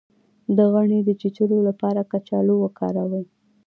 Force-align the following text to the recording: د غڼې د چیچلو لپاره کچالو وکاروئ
د 0.57 0.57
غڼې 0.73 0.99
د 1.03 1.09
چیچلو 1.21 1.57
لپاره 1.67 2.01
کچالو 2.11 2.55
وکاروئ 2.59 3.25